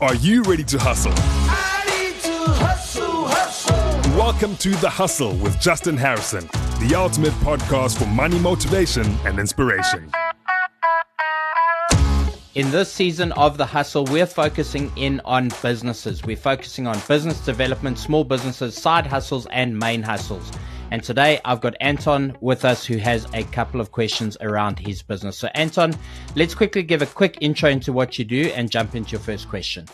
[0.00, 1.10] Are you ready to hustle?
[1.10, 1.20] to
[2.52, 4.16] hustle, hustle.
[4.16, 10.08] Welcome to The Hustle with Justin Harrison, the ultimate podcast for money motivation and inspiration.
[12.54, 16.22] In this season of The Hustle, we're focusing in on businesses.
[16.22, 20.52] We're focusing on business development, small businesses, side hustles, and main hustles.
[20.90, 25.02] And today I've got Anton with us who has a couple of questions around his
[25.02, 25.36] business.
[25.36, 25.94] So, Anton,
[26.34, 29.50] let's quickly give a quick intro into what you do and jump into your first
[29.50, 29.86] question.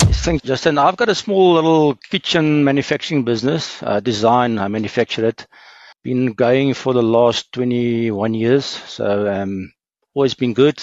[0.00, 0.76] Thanks, Justin.
[0.76, 5.46] I've got a small little kitchen manufacturing business, uh, design, I manufacture it.
[6.02, 9.72] Been going for the last 21 years, so um,
[10.14, 10.78] always been good.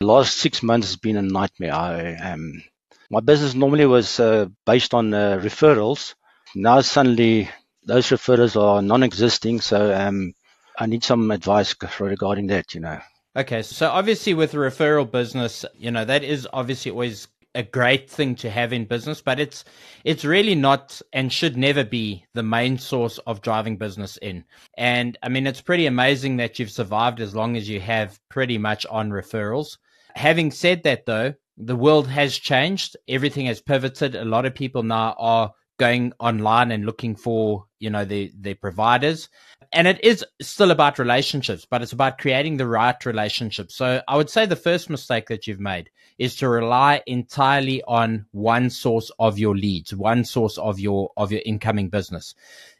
[0.00, 1.74] The last six months has been a nightmare.
[1.74, 2.62] I, um,
[3.10, 6.14] my business normally was uh, based on uh, referrals
[6.56, 7.50] now suddenly
[7.84, 9.60] those referrals are non-existing.
[9.60, 10.34] So um,
[10.78, 12.74] I need some advice regarding that.
[12.74, 13.00] You know.
[13.36, 18.10] Okay, so obviously with a referral business, you know that is obviously always a great
[18.10, 19.64] thing to have in business, but it's
[20.04, 24.44] it's really not and should never be the main source of driving business in.
[24.76, 28.58] And I mean, it's pretty amazing that you've survived as long as you have, pretty
[28.58, 29.78] much on referrals.
[30.14, 32.96] Having said that, though, the world has changed.
[33.08, 34.14] Everything has pivoted.
[34.14, 38.54] A lot of people now are going online and looking for you know the the
[38.54, 39.28] providers.
[39.72, 43.74] And it is still about relationships but it's about creating the right relationships.
[43.74, 48.26] So i would say the first mistake that you've made is to rely entirely on
[48.32, 52.34] one source of your leads one source of your of your incoming business.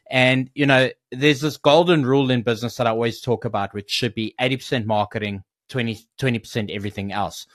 [0.09, 3.91] And you know there's this golden rule in business that i always talk about which
[3.91, 7.45] should be 80% marketing 20 20% everything else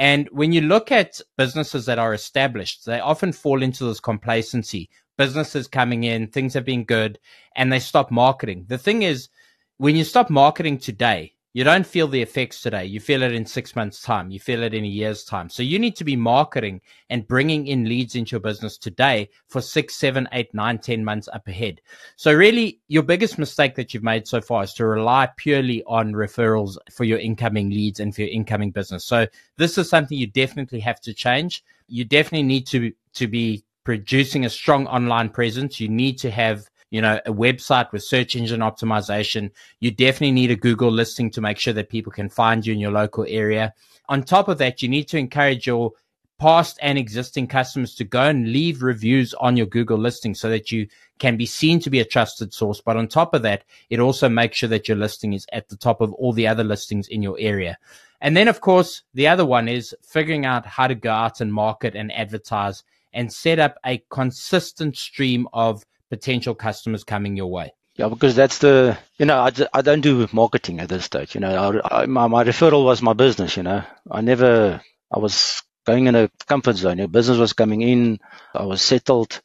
[0.00, 4.88] and when you look at businesses that are established, they often fall into this complacency.
[5.18, 7.18] Businesses coming in, things have been good,
[7.54, 8.64] and they stop marketing.
[8.66, 9.28] The thing is,
[9.76, 12.84] when you stop marketing today, you don't feel the effects today.
[12.84, 14.30] You feel it in six months' time.
[14.30, 15.48] You feel it in a year's time.
[15.48, 19.60] So you need to be marketing and bringing in leads into your business today for
[19.60, 21.80] six, seven, eight, nine, ten months up ahead.
[22.14, 26.12] So really, your biggest mistake that you've made so far is to rely purely on
[26.12, 29.04] referrals for your incoming leads and for your incoming business.
[29.04, 31.64] So this is something you definitely have to change.
[31.88, 35.80] You definitely need to to be producing a strong online presence.
[35.80, 39.50] You need to have you know, a website with search engine optimization.
[39.78, 42.80] You definitely need a Google listing to make sure that people can find you in
[42.80, 43.72] your local area.
[44.08, 45.92] On top of that, you need to encourage your
[46.40, 50.72] past and existing customers to go and leave reviews on your Google listing so that
[50.72, 52.80] you can be seen to be a trusted source.
[52.80, 55.76] But on top of that, it also makes sure that your listing is at the
[55.76, 57.78] top of all the other listings in your area.
[58.22, 61.52] And then, of course, the other one is figuring out how to go out and
[61.52, 67.72] market and advertise and set up a consistent stream of potential customers coming your way?
[67.96, 71.34] Yeah, because that's the, you know, I, I don't do marketing at this stage.
[71.34, 73.82] You know, I, I, my, my referral was my business, you know.
[74.10, 74.80] I never,
[75.12, 76.98] I was going in a comfort zone.
[76.98, 78.18] Your business was coming in.
[78.54, 79.40] I was settled.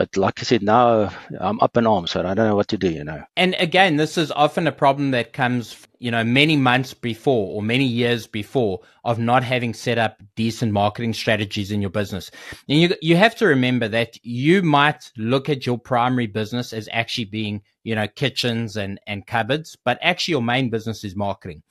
[0.00, 2.78] But like I said, now I'm up in arms, so I don't know what to
[2.78, 3.22] do, you know.
[3.36, 7.60] And again, this is often a problem that comes, you know, many months before or
[7.60, 12.30] many years before of not having set up decent marketing strategies in your business.
[12.66, 16.88] And you you have to remember that you might look at your primary business as
[16.92, 21.62] actually being, you know, kitchens and and cupboards, but actually your main business is marketing.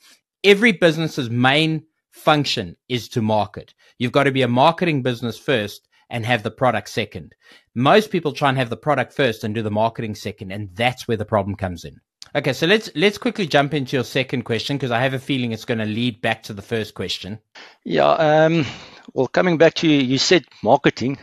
[0.43, 3.73] Every business's main function is to market.
[3.97, 7.35] You've got to be a marketing business first and have the product second.
[7.75, 11.07] Most people try and have the product first and do the marketing second, and that's
[11.07, 11.99] where the problem comes in.
[12.35, 15.51] Okay, so let's let's quickly jump into your second question because I have a feeling
[15.51, 17.39] it's going to lead back to the first question.
[17.83, 18.65] Yeah, um,
[19.13, 21.17] well, coming back to you, you said marketing.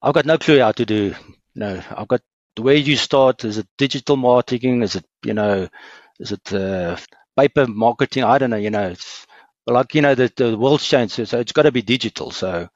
[0.00, 1.14] I've got no clue how to do.
[1.56, 2.20] No, I've got
[2.54, 3.44] the way you start.
[3.44, 4.82] Is it digital marketing?
[4.82, 5.68] Is it you know?
[6.20, 6.96] Is it uh,
[7.36, 8.22] paper marketing?
[8.22, 8.56] I don't know.
[8.56, 9.26] You know, it's
[9.66, 12.30] like you know the the world's changed, so it's got to be digital.
[12.30, 12.68] So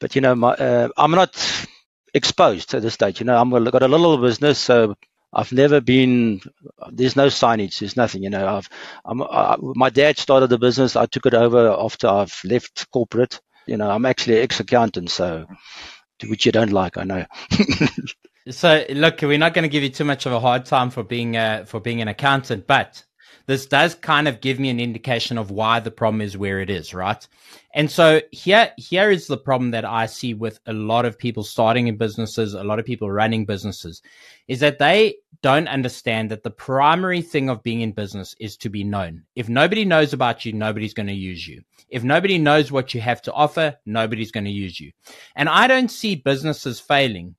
[0.00, 1.66] but you know, my, uh, I'm not
[2.12, 3.20] exposed at this stage.
[3.20, 4.96] You know, I'm got a little business, so
[5.32, 6.40] I've never been.
[6.90, 7.78] There's no signage.
[7.78, 8.22] There's nothing.
[8.22, 8.68] You know, I've.
[9.04, 10.96] I, my dad started the business.
[10.96, 13.40] I took it over after I've left corporate.
[13.66, 15.46] You know, I'm actually an ex accountant, so
[16.28, 17.24] which you don't like, I know.
[18.50, 21.02] so look, we're not going to give you too much of a hard time for
[21.02, 23.02] being uh, for being an accountant, but
[23.46, 26.70] this does kind of give me an indication of why the problem is where it
[26.70, 27.26] is, right?
[27.74, 31.42] And so here, here is the problem that I see with a lot of people
[31.42, 34.02] starting in businesses, a lot of people running businesses,
[34.48, 38.70] is that they don't understand that the primary thing of being in business is to
[38.70, 39.24] be known.
[39.36, 41.62] If nobody knows about you, nobody's going to use you.
[41.90, 44.92] If nobody knows what you have to offer, nobody's going to use you.
[45.36, 47.34] And I don't see businesses failing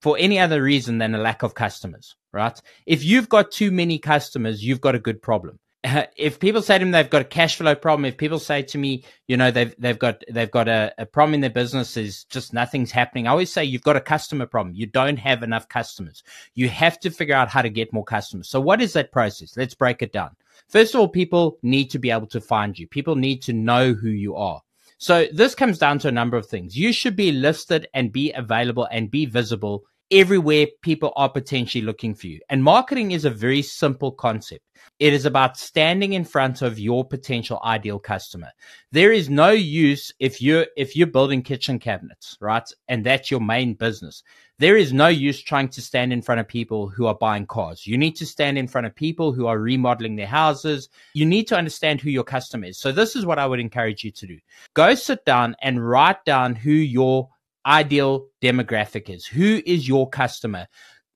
[0.00, 2.60] for any other reason than a lack of customers, right?
[2.86, 5.58] If you've got too many customers, you've got a good problem.
[6.16, 8.78] if people say to me they've got a cash flow problem, if people say to
[8.78, 12.24] me, you know, they've they've got they've got a, a problem in their business, is
[12.24, 13.26] just nothing's happening.
[13.26, 14.74] I always say you've got a customer problem.
[14.74, 16.22] You don't have enough customers.
[16.54, 18.48] You have to figure out how to get more customers.
[18.48, 19.56] So what is that process?
[19.56, 20.36] Let's break it down.
[20.68, 22.86] First of all, people need to be able to find you.
[22.86, 24.60] People need to know who you are.
[25.00, 26.76] So this comes down to a number of things.
[26.76, 32.14] You should be listed and be available and be visible everywhere people are potentially looking
[32.14, 32.40] for you.
[32.50, 34.62] And marketing is a very simple concept.
[34.98, 38.50] It is about standing in front of your potential ideal customer.
[38.92, 42.68] There is no use if you're if you're building kitchen cabinets, right?
[42.88, 44.22] And that's your main business.
[44.60, 47.86] There is no use trying to stand in front of people who are buying cars.
[47.86, 50.90] You need to stand in front of people who are remodeling their houses.
[51.14, 52.76] You need to understand who your customer is.
[52.76, 54.38] So this is what I would encourage you to do.
[54.74, 57.30] Go sit down and write down who your
[57.64, 59.24] ideal demographic is.
[59.24, 60.66] Who is your customer?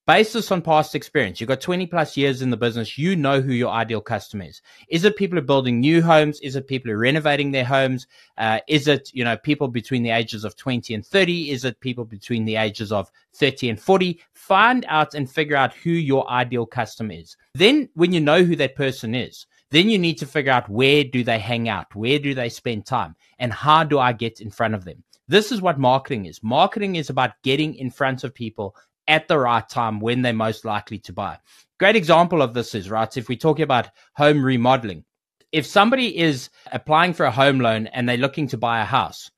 [0.07, 2.99] Based on past experience, you've got 20 plus years in the business.
[2.99, 4.61] You know who your ideal customer is.
[4.91, 6.39] Is it people who are building new homes?
[6.41, 8.07] Is it people who are renovating their homes?
[8.37, 11.51] Uh, is it, you know, people between the ages of 20 and 30?
[11.51, 14.21] Is it people between the ages of 30 and 40?
[14.35, 17.39] Find out and figure out who your ideal customer is.
[17.55, 21.05] Then when you know who that person is, then you need to figure out where
[21.05, 21.95] do they hang out?
[21.95, 23.17] Where do they spend time?
[23.39, 25.03] And how do I get in front of them?
[25.29, 26.43] This is what marketing is.
[26.43, 28.77] Marketing is about getting in front of people
[29.09, 31.39] at the right time when they're most likely to buy.
[31.79, 35.05] Great example of this is, right, if we're talking about home remodeling,
[35.53, 39.31] if somebody is applying for a home loan and they're looking to buy a house,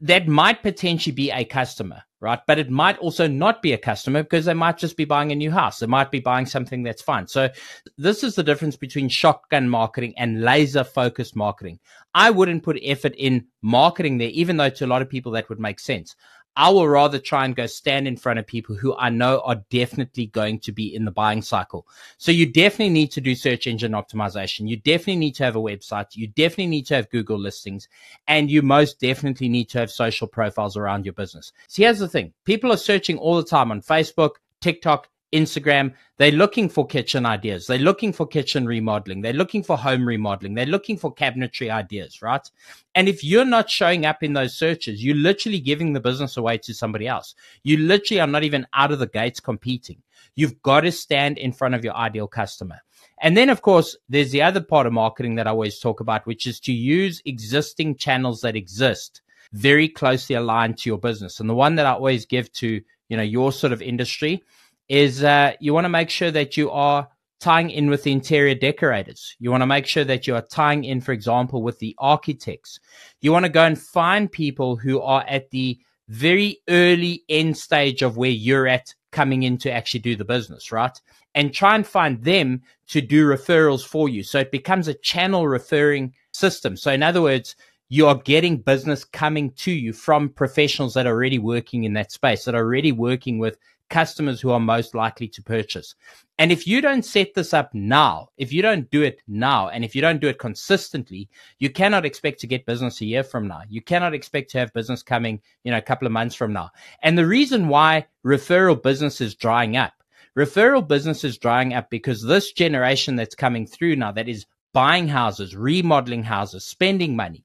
[0.00, 2.40] that might potentially be a customer, right?
[2.46, 5.36] But it might also not be a customer because they might just be buying a
[5.36, 5.78] new house.
[5.78, 7.26] They might be buying something that's fine.
[7.26, 7.48] So
[7.96, 11.78] this is the difference between shotgun marketing and laser focused marketing.
[12.12, 15.48] I wouldn't put effort in marketing there, even though to a lot of people that
[15.48, 16.14] would make sense.
[16.56, 19.62] I will rather try and go stand in front of people who I know are
[19.70, 21.86] definitely going to be in the buying cycle.
[22.18, 24.68] So you definitely need to do search engine optimization.
[24.68, 26.14] You definitely need to have a website.
[26.14, 27.88] You definitely need to have Google listings
[28.28, 31.52] and you most definitely need to have social profiles around your business.
[31.68, 32.32] See, here's the thing.
[32.44, 37.66] People are searching all the time on Facebook, TikTok, Instagram, they're looking for kitchen ideas.
[37.66, 39.20] They're looking for kitchen remodeling.
[39.20, 40.54] They're looking for home remodeling.
[40.54, 42.48] They're looking for cabinetry ideas, right?
[42.94, 46.58] And if you're not showing up in those searches, you're literally giving the business away
[46.58, 47.34] to somebody else.
[47.64, 50.00] You literally are not even out of the gates competing.
[50.36, 52.80] You've got to stand in front of your ideal customer.
[53.20, 56.26] And then, of course, there's the other part of marketing that I always talk about,
[56.26, 59.22] which is to use existing channels that exist
[59.52, 61.40] very closely aligned to your business.
[61.40, 64.42] And the one that I always give to, you know, your sort of industry
[64.88, 67.08] is uh, you want to make sure that you are
[67.40, 69.36] tying in with the interior decorators.
[69.38, 72.80] You want to make sure that you are tying in, for example, with the architects.
[73.20, 75.78] You want to go and find people who are at the
[76.08, 80.72] very early end stage of where you're at coming in to actually do the business,
[80.72, 80.98] right?
[81.34, 84.22] And try and find them to do referrals for you.
[84.22, 86.76] So it becomes a channel referring system.
[86.76, 87.56] So in other words,
[87.88, 92.10] you are getting business coming to you from professionals that are already working in that
[92.10, 93.56] space, that are already working with
[93.90, 95.94] customers who are most likely to purchase.
[96.38, 99.84] And if you don't set this up now, if you don't do it now, and
[99.84, 101.28] if you don't do it consistently,
[101.58, 103.62] you cannot expect to get business a year from now.
[103.68, 106.70] You cannot expect to have business coming, you know, a couple of months from now.
[107.02, 109.92] And the reason why referral business is drying up,
[110.36, 115.06] referral business is drying up because this generation that's coming through now that is buying
[115.06, 117.44] houses, remodeling houses, spending money,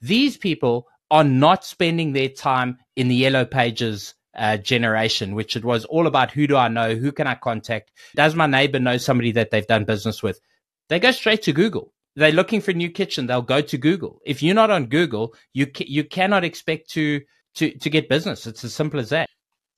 [0.00, 5.64] these people are not spending their time in the yellow pages uh, generation, which it
[5.64, 8.96] was all about who do I know, who can I contact, does my neighbor know
[8.96, 10.40] somebody that they've done business with?
[10.88, 11.92] They go straight to Google.
[12.16, 13.26] They're looking for a new kitchen.
[13.26, 14.20] They'll go to Google.
[14.24, 17.22] If you're not on Google, you ca- you cannot expect to
[17.54, 18.46] to to get business.
[18.46, 19.28] It's as simple as that.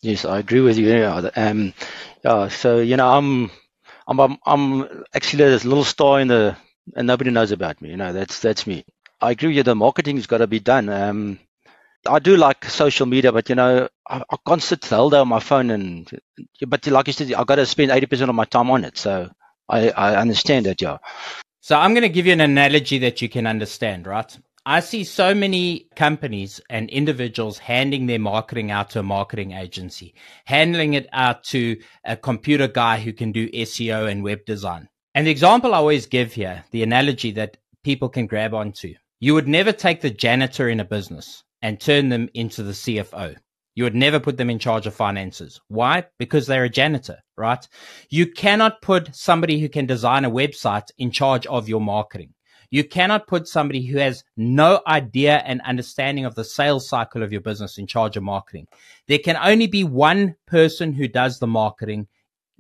[0.00, 1.04] Yes, I agree with you.
[1.36, 1.74] Um,
[2.24, 2.48] yeah.
[2.48, 3.50] So you know, I'm
[4.08, 6.56] I'm I'm, I'm actually this little star in the
[6.96, 7.90] and nobody knows about me.
[7.90, 8.84] You know, that's that's me.
[9.20, 9.62] I agree with you.
[9.62, 10.88] The marketing's got to be done.
[10.88, 11.38] Um,
[12.06, 15.40] I do like social media, but you know, I, I can't sit day on my
[15.40, 16.10] phone and.
[16.66, 18.98] But like you said, I've got to spend eighty percent of my time on it,
[18.98, 19.30] so
[19.68, 20.98] I, I understand that, yeah.
[21.60, 24.36] So I'm going to give you an analogy that you can understand, right?
[24.66, 30.14] I see so many companies and individuals handing their marketing out to a marketing agency,
[30.44, 34.88] handling it out to a computer guy who can do SEO and web design.
[35.14, 39.34] And the example I always give here, the analogy that people can grab onto, you
[39.34, 43.36] would never take the janitor in a business and turn them into the CFO.
[43.74, 45.60] You would never put them in charge of finances.
[45.68, 46.04] Why?
[46.18, 47.66] Because they're a janitor, right?
[48.10, 52.34] You cannot put somebody who can design a website in charge of your marketing.
[52.70, 57.30] You cannot put somebody who has no idea and understanding of the sales cycle of
[57.30, 58.66] your business in charge of marketing.
[59.08, 62.08] There can only be one person who does the marketing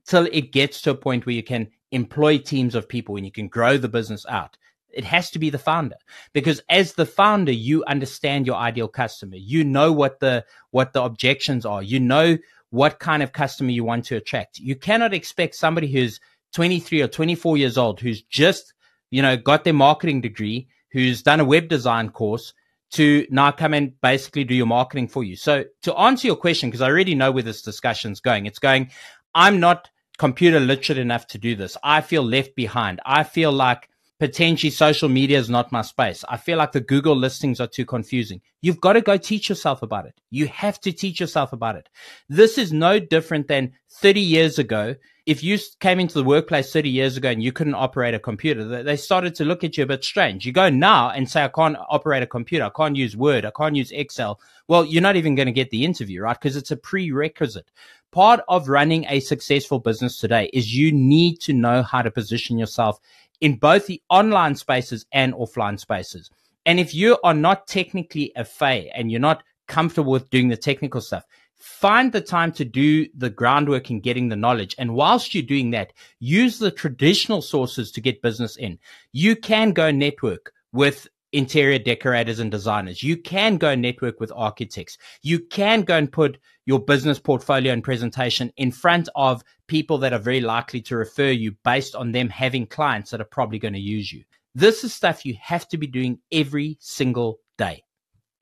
[0.06, 3.32] till it gets to a point where you can employ teams of people, and you
[3.32, 4.56] can grow the business out,
[4.94, 5.96] it has to be the founder.
[6.32, 9.36] Because as the founder you understand your ideal customer.
[9.36, 11.82] You know what the what the objections are.
[11.82, 12.38] You know
[12.70, 14.58] what kind of customer you want to attract.
[14.58, 16.20] You cannot expect somebody who's
[16.54, 18.74] 23 or 24 years old who's just
[19.10, 22.52] you know got their marketing degree who's done a web design course
[22.90, 25.34] to now come and basically do your marketing for you.
[25.34, 28.90] So to answer your question because i already know where this discussion's going it's going
[29.34, 31.76] i'm not computer literate enough to do this.
[31.82, 33.00] I feel left behind.
[33.04, 33.88] I feel like
[34.22, 36.24] potentially social media is not my space.
[36.28, 38.40] I feel like the Google listings are too confusing.
[38.60, 40.14] You've got to go teach yourself about it.
[40.30, 41.88] You have to teach yourself about it.
[42.28, 44.94] This is no different than 30 years ago.
[45.26, 48.84] If you came into the workplace 30 years ago and you couldn't operate a computer,
[48.84, 50.46] they started to look at you a bit strange.
[50.46, 52.64] You go now and say, I can't operate a computer.
[52.66, 53.44] I can't use Word.
[53.44, 54.38] I can't use Excel.
[54.68, 56.38] Well, you're not even going to get the interview, right?
[56.40, 57.72] Because it's a prerequisite.
[58.12, 62.56] Part of running a successful business today is you need to know how to position
[62.58, 63.00] yourself
[63.42, 66.30] in both the online spaces and offline spaces.
[66.64, 70.56] And if you are not technically a fay and you're not comfortable with doing the
[70.56, 71.24] technical stuff,
[71.56, 74.76] find the time to do the groundwork in getting the knowledge.
[74.78, 78.78] And whilst you're doing that, use the traditional sources to get business in.
[79.12, 83.02] You can go network with interior decorators and designers.
[83.02, 84.98] You can go network with architects.
[85.22, 90.12] You can go and put your business portfolio and presentation in front of people that
[90.12, 93.74] are very likely to refer you based on them having clients that are probably going
[93.74, 94.24] to use you.
[94.54, 97.84] This is stuff you have to be doing every single day.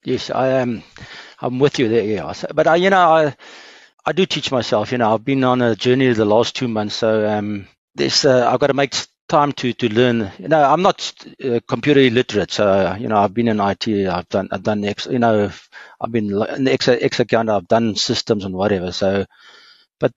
[0.04, 0.82] Yes, I am.
[1.40, 2.04] I'm with you there.
[2.04, 3.36] Yeah, but I, you know, I,
[4.04, 4.92] I do teach myself.
[4.92, 8.48] You know, I've been on a journey the last two months, so um, this uh,
[8.50, 8.94] I've got to make
[9.30, 10.30] time to to learn.
[10.38, 13.88] You know, I'm not uh, computer illiterate, so you know, I've been in IT.
[13.88, 14.82] I've done I've done.
[14.82, 15.50] You know,
[16.00, 17.48] I've been in X, X account.
[17.48, 18.92] I've done systems and whatever.
[18.92, 19.24] So,
[20.00, 20.12] but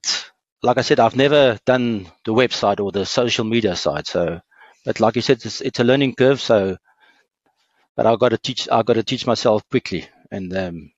[0.64, 4.08] like I said, I've never done the website or the social media side.
[4.08, 4.42] So,
[4.84, 6.42] but like you said, it's, it's a learning curve.
[6.42, 6.78] So,
[7.96, 8.68] but I've got to teach.
[8.70, 10.56] I've got to teach myself quickly and.
[10.58, 10.92] Um,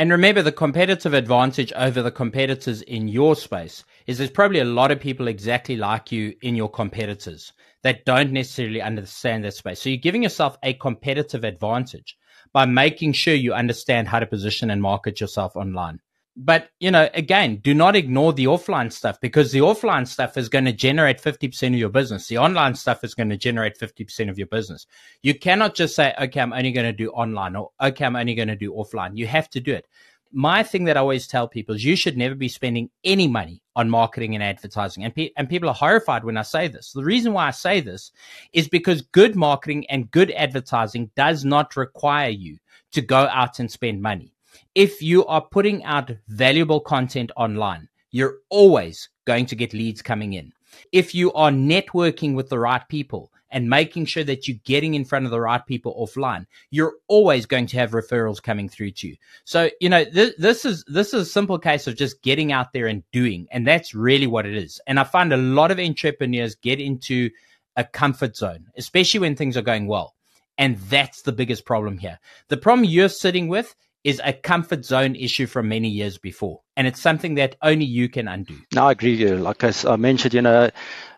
[0.00, 4.64] and remember, the competitive advantage over the competitors in your space is there's probably a
[4.64, 9.82] lot of people exactly like you in your competitors that don't necessarily understand that space.
[9.82, 12.16] So you're giving yourself a competitive advantage
[12.54, 16.00] by making sure you understand how to position and market yourself online.
[16.40, 20.48] But you know again do not ignore the offline stuff because the offline stuff is
[20.48, 22.28] going to generate 50% of your business.
[22.28, 24.86] The online stuff is going to generate 50% of your business.
[25.22, 28.36] You cannot just say okay i'm only going to do online or okay i'm only
[28.36, 29.16] going to do offline.
[29.16, 29.86] You have to do it
[30.32, 33.62] my thing that I always tell people is you should never be spending any money
[33.76, 35.04] on marketing and advertising.
[35.04, 36.92] And, pe- and people are horrified when I say this.
[36.92, 38.12] The reason why I say this
[38.52, 42.58] is because good marketing and good advertising does not require you
[42.92, 44.32] to go out and spend money
[44.74, 50.34] if you are putting out valuable content online, you're always going to get leads coming
[50.34, 50.52] in.
[50.92, 55.04] If you are networking with the right people and making sure that you're getting in
[55.04, 59.08] front of the right people offline, you're always going to have referrals coming through to
[59.08, 59.16] you.
[59.44, 62.72] So, you know, th- this is this is a simple case of just getting out
[62.72, 64.80] there and doing, and that's really what it is.
[64.86, 67.30] And I find a lot of entrepreneurs get into
[67.76, 70.14] a comfort zone, especially when things are going well.
[70.58, 72.18] And that's the biggest problem here.
[72.48, 76.60] The problem you're sitting with is a comfort zone issue from many years before.
[76.76, 78.56] And it's something that only you can undo.
[78.74, 79.36] No, I agree with you.
[79.36, 80.70] Like I, mentioned, you know,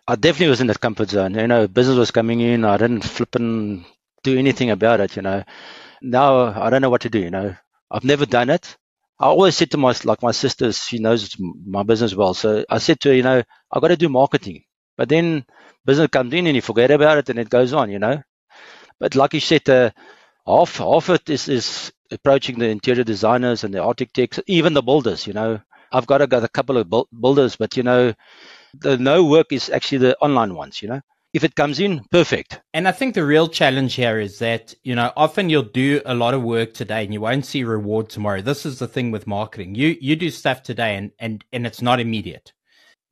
[0.08, 1.34] I definitely was in that comfort zone.
[1.34, 2.64] You know, business was coming in.
[2.64, 3.84] I didn't flip and
[4.22, 5.44] do anything about it, you know.
[6.02, 7.54] Now I don't know what to do, you know.
[7.90, 8.76] I've never done it.
[9.18, 12.32] I always said to my, like my sister, she knows my business well.
[12.32, 14.64] So I said to her, you know, I've got to do marketing.
[14.96, 15.44] But then
[15.84, 18.22] business comes in and you forget about it and it goes on, you know.
[18.99, 19.90] But like you said, uh,
[20.46, 25.26] half half it is is approaching the interior designers and the architects, even the builders.
[25.26, 25.60] You know,
[25.92, 26.90] I've got, got a couple of
[27.20, 28.14] builders, but you know,
[28.74, 30.82] the no work is actually the online ones.
[30.82, 31.00] You know,
[31.32, 32.60] if it comes in, perfect.
[32.74, 36.14] And I think the real challenge here is that, you know, often you'll do a
[36.14, 38.42] lot of work today and you won't see reward tomorrow.
[38.42, 39.74] This is the thing with marketing.
[39.74, 42.52] You you do stuff today and and and it's not immediate.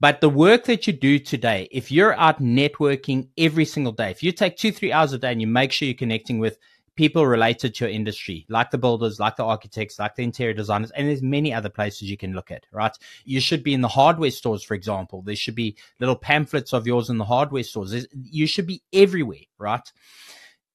[0.00, 4.22] But the work that you do today, if you're out networking every single day, if
[4.22, 6.56] you take two, three hours a day and you make sure you're connecting with
[6.98, 10.90] people related to your industry, like the builders, like the architects, like the interior designers,
[10.90, 12.90] and there's many other places you can look at, right?
[13.24, 15.22] You should be in the hardware stores, for example.
[15.22, 17.92] There should be little pamphlets of yours in the hardware stores.
[17.92, 19.92] There's, you should be everywhere, right?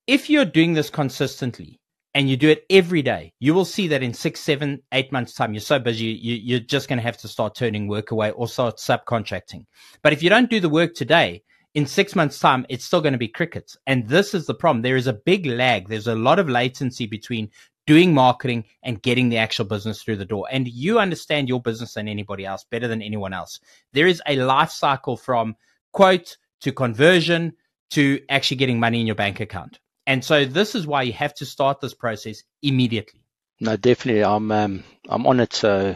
[0.07, 1.81] If you're doing this consistently
[2.13, 5.33] and you do it every day, you will see that in six, seven, eight months'
[5.33, 8.31] time, you're so busy, you, you're just going to have to start turning work away
[8.31, 9.65] or start subcontracting.
[10.01, 13.13] But if you don't do the work today, in six months' time, it's still going
[13.13, 13.77] to be crickets.
[13.87, 14.81] And this is the problem.
[14.81, 15.89] There is a big lag.
[15.89, 17.49] There's a lot of latency between
[17.85, 20.47] doing marketing and getting the actual business through the door.
[20.51, 23.59] And you understand your business than anybody else better than anyone else.
[23.91, 25.55] There is a life cycle from
[25.91, 27.53] quote to conversion
[27.91, 29.79] to actually getting money in your bank account.
[30.07, 33.21] And so this is why you have to start this process immediately.
[33.59, 34.23] No, definitely.
[34.23, 35.53] I'm um, I'm on it.
[35.53, 35.95] So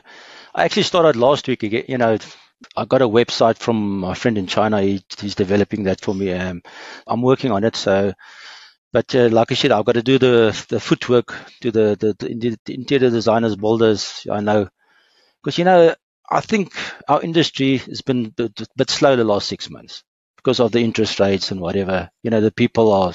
[0.56, 1.64] I actually started last week.
[1.64, 1.84] again.
[1.88, 2.18] You know,
[2.76, 4.82] I got a website from my friend in China.
[4.82, 6.34] He, he's developing that for me.
[6.34, 6.62] Um,
[7.06, 7.76] I'm working on it.
[7.76, 8.14] So,
[8.92, 12.58] but uh, like I said, I've got to do the the footwork, do the the,
[12.66, 14.26] the interior designers, builders.
[14.32, 14.70] I know
[15.44, 15.96] because you know
[16.30, 16.74] I think
[17.08, 20.04] our industry has been a bit, slow the last six months
[20.36, 22.10] because of the interest rates and whatever.
[22.24, 23.14] You know, the people are.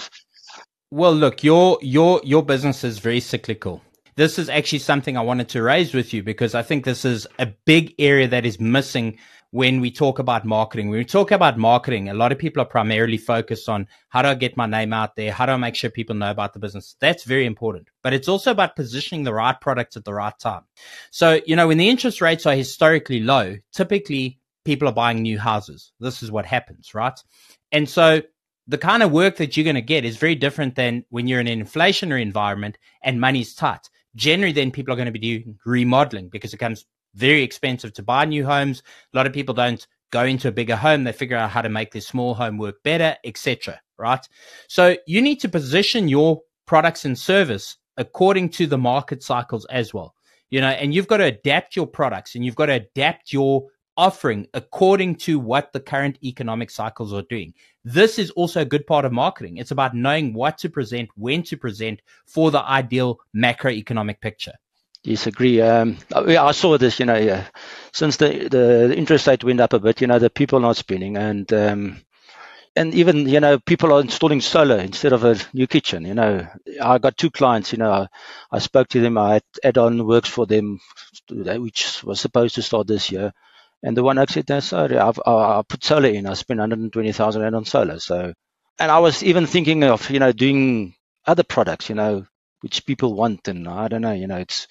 [0.91, 3.83] Well, look, your your your business is very cyclical
[4.15, 7.27] this is actually something I wanted to raise with you because I think this is
[7.39, 9.19] a big area that is missing
[9.51, 10.89] when we talk about marketing.
[10.89, 14.29] When we talk about marketing, a lot of people are primarily focused on how do
[14.29, 15.31] I get my name out there?
[15.31, 16.97] How do I make sure people know about the business?
[17.01, 17.89] That's very important.
[18.03, 20.63] But it's also about positioning the right products at the right time.
[21.11, 25.39] So, you know, when the interest rates are historically low, typically people are buying new
[25.39, 25.93] houses.
[26.01, 27.19] This is what happens, right?
[27.73, 28.23] And so
[28.67, 31.41] the kind of work that you're going to get is very different than when you're
[31.41, 35.59] in an inflationary environment and money's tight generally then people are going to be doing
[35.65, 38.83] remodeling because it becomes very expensive to buy new homes.
[39.13, 41.05] A lot of people don't go into a bigger home.
[41.05, 43.81] They figure out how to make their small home work better, etc.
[43.99, 44.27] Right.
[44.69, 49.93] So you need to position your products and service according to the market cycles as
[49.93, 50.15] well.
[50.51, 53.67] You know, and you've got to adapt your products and you've got to adapt your
[53.97, 57.55] offering according to what the current economic cycles are doing.
[57.85, 59.57] This is also a good part of marketing.
[59.57, 64.53] It's about knowing what to present, when to present for the ideal macroeconomic picture.
[65.03, 65.61] Disagree.
[65.61, 67.47] Um, I saw this, you know, yeah.
[67.93, 70.77] since the, the interest rate went up a bit, you know, the people are not
[70.77, 72.01] spending and, um,
[72.77, 76.07] and even, you know, people are installing solar instead of a new kitchen.
[76.07, 76.47] You know,
[76.81, 78.09] I got two clients, you know, I,
[78.53, 79.19] I spoke to them.
[79.19, 80.81] I had add-on works for them,
[81.29, 83.33] which was supposed to start this year
[83.83, 86.27] and the one actually said, sorry, I've, I put solar in.
[86.27, 87.99] I spent 120,000 rand on solar.
[87.99, 88.33] So,
[88.79, 90.95] and I was even thinking of, you know, doing
[91.27, 92.25] other products, you know,
[92.61, 93.49] which people want.
[93.49, 94.69] And I don't know, you know, it's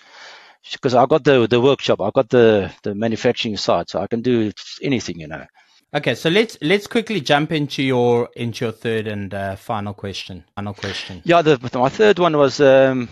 [0.72, 4.22] because I got the, the workshop, I've got the, the manufacturing side, so I can
[4.22, 5.46] do anything, you know.
[5.94, 10.46] Okay, so let's let's quickly jump into your into your third and uh, final question.
[10.56, 11.22] Final question.
[11.26, 13.10] Yeah, the, my third one was um,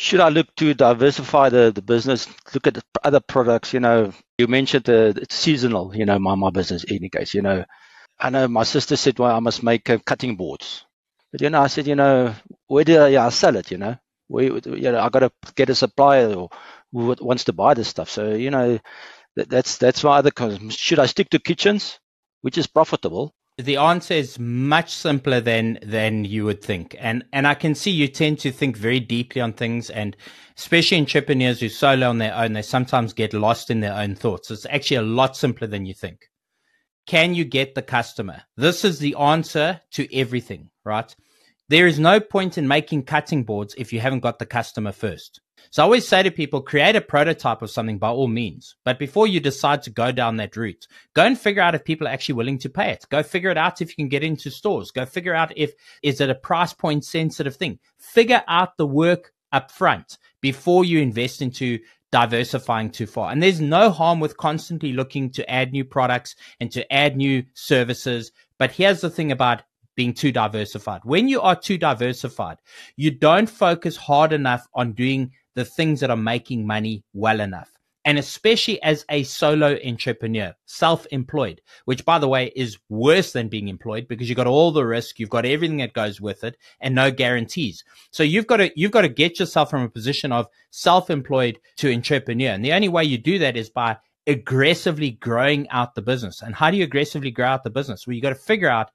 [0.00, 3.74] should I look to diversify the, the business, look at other products?
[3.74, 7.34] You know, you mentioned the it's seasonal, you know, my, my business in any case,
[7.34, 7.66] you know.
[8.18, 10.86] I know my sister said, well, I must make uh, cutting boards.
[11.30, 12.34] But, you know, I said, you know,
[12.66, 13.96] where do I, sell it, you know?
[14.28, 16.48] Where, you know, I got to get a supplier or
[16.92, 18.08] who wants to buy this stuff.
[18.08, 18.78] So, you know,
[19.36, 20.30] that, that's that's my other.
[20.70, 22.00] Should I stick to kitchens,
[22.40, 23.34] which is profitable,
[23.64, 26.96] the answer is much simpler than than you would think.
[26.98, 30.16] And and i can see you tend to think very deeply on things and
[30.56, 34.50] especially entrepreneurs who solo on their own they sometimes get lost in their own thoughts.
[34.50, 36.28] It's actually a lot simpler than you think.
[37.06, 38.42] Can you get the customer?
[38.56, 41.14] This is the answer to everything right?
[41.68, 45.40] There is no point in making cutting boards if you haven't got the customer first
[45.70, 48.76] so I always say to people, create a prototype of something by all means.
[48.84, 52.08] But before you decide to go down that route, go and figure out if people
[52.08, 53.06] are actually willing to pay it.
[53.10, 54.90] Go figure it out if you can get into stores.
[54.90, 57.78] Go figure out if is it a price point sensitive thing.
[57.98, 61.78] Figure out the work up front before you invest into
[62.12, 63.30] diversifying too far.
[63.30, 67.44] And there's no harm with constantly looking to add new products and to add new
[67.54, 68.32] services.
[68.58, 69.62] But here's the thing about
[69.96, 71.02] being too diversified.
[71.04, 72.58] When you are too diversified,
[72.96, 77.70] you don't focus hard enough on doing the things that are making money well enough.
[78.06, 83.48] And especially as a solo entrepreneur, self employed, which by the way is worse than
[83.48, 86.56] being employed because you've got all the risk, you've got everything that goes with it
[86.80, 87.84] and no guarantees.
[88.10, 91.60] So you've got to, you've got to get yourself from a position of self employed
[91.76, 92.52] to entrepreneur.
[92.52, 96.40] And the only way you do that is by aggressively growing out the business.
[96.40, 98.06] And how do you aggressively grow out the business?
[98.06, 98.90] Well, you got to figure out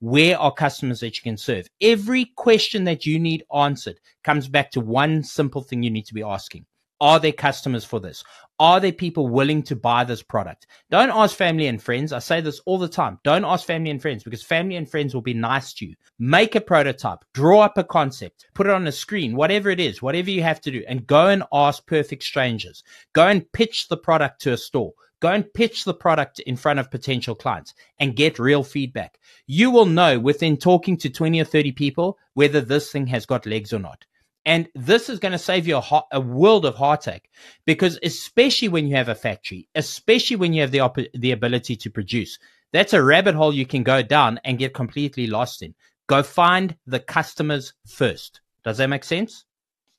[0.00, 1.68] where are customers that you can serve?
[1.80, 6.14] Every question that you need answered comes back to one simple thing you need to
[6.14, 6.66] be asking.
[7.02, 8.22] Are there customers for this?
[8.58, 10.66] Are there people willing to buy this product?
[10.90, 12.12] Don't ask family and friends.
[12.12, 13.18] I say this all the time.
[13.24, 15.94] Don't ask family and friends because family and friends will be nice to you.
[16.18, 20.02] Make a prototype, draw up a concept, put it on a screen, whatever it is,
[20.02, 22.82] whatever you have to do, and go and ask perfect strangers.
[23.14, 24.92] Go and pitch the product to a store.
[25.20, 29.18] Go and pitch the product in front of potential clients and get real feedback.
[29.46, 33.46] You will know within talking to 20 or 30 people whether this thing has got
[33.46, 34.04] legs or not.
[34.46, 37.28] And this is going to save you a, heart, a, world of heartache
[37.66, 41.76] because especially when you have a factory, especially when you have the, op- the ability
[41.76, 42.38] to produce,
[42.72, 45.74] that's a rabbit hole you can go down and get completely lost in.
[46.06, 48.40] Go find the customers first.
[48.64, 49.44] Does that make sense?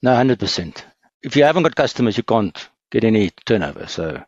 [0.02, 0.84] No, 100%.
[1.22, 3.88] If you haven't got customers, you can't get any turnover.
[3.88, 4.24] So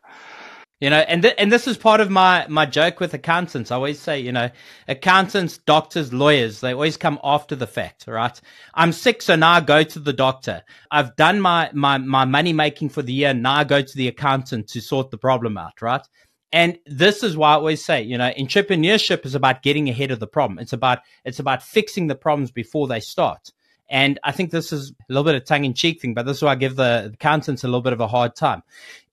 [0.84, 3.70] You know, and th- and this is part of my my joke with accountants.
[3.70, 4.50] I always say, you know,
[4.86, 8.38] accountants, doctors, lawyers, they always come after the fact, right?
[8.74, 10.62] I'm sick, so now I go to the doctor.
[10.90, 13.32] I've done my my my money making for the year.
[13.32, 16.06] Now I go to the accountant to sort the problem out, right?
[16.52, 20.20] And this is why I always say, you know, entrepreneurship is about getting ahead of
[20.20, 20.58] the problem.
[20.58, 23.52] It's about it's about fixing the problems before they start.
[23.88, 26.38] And I think this is a little bit of tongue in cheek thing, but this
[26.38, 28.62] is why I give the accountants a little bit of a hard time.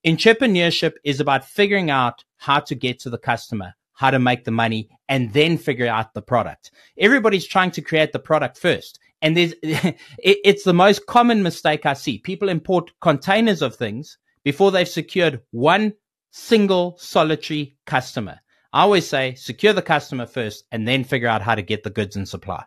[0.06, 4.52] Entrepreneurship is about figuring out how to get to the customer, how to make the
[4.52, 6.72] money, and then figure out the product.
[6.98, 9.00] Everybody's trying to create the product first.
[9.22, 12.18] And there's, it, it's the most common mistake I see.
[12.18, 15.94] People import containers of things before they've secured one
[16.32, 18.40] single solitary customer.
[18.74, 21.90] I always say secure the customer first and then figure out how to get the
[21.92, 22.64] goods in supply.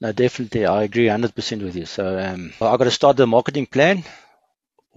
[0.00, 0.64] No, definitely.
[0.64, 1.84] I agree 100% with you.
[1.84, 4.04] So um, I've got to start the marketing plan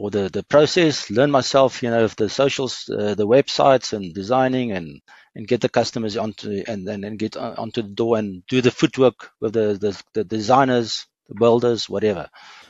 [0.02, 4.72] or the, the process, learn myself, you know, the socials, uh, the websites and designing
[4.72, 5.00] and,
[5.36, 8.72] and get the customers onto and then and get onto the door and do the
[8.72, 12.28] footwork with the, the, the designers, the builders, whatever.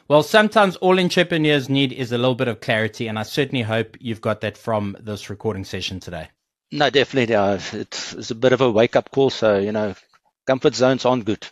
[0.10, 3.96] Well, sometimes all entrepreneurs need is a little bit of clarity, and I certainly hope
[4.02, 6.28] you've got that from this recording session today.
[6.70, 7.34] No, definitely.
[7.34, 9.30] Uh, it's, it's a bit of a wake up call.
[9.30, 9.96] So, you know,
[10.48, 11.48] comfort zones aren't good.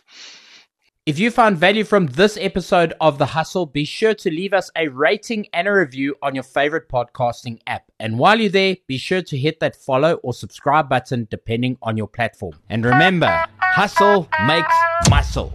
[1.06, 4.70] If you found value from this episode of The Hustle, be sure to leave us
[4.76, 7.90] a rating and a review on your favorite podcasting app.
[7.98, 11.96] And while you're there, be sure to hit that follow or subscribe button depending on
[11.96, 12.52] your platform.
[12.68, 14.74] And remember, hustle makes
[15.08, 15.54] muscle.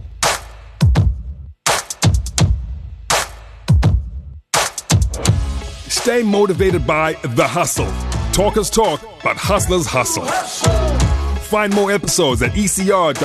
[5.88, 7.92] Stay motivated by The Hustle.
[8.32, 10.85] Talkers talk, but hustlers hustle.
[11.46, 13.24] Find more episodes at ecr.co.za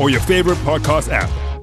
[0.00, 1.53] or your favorite podcast app.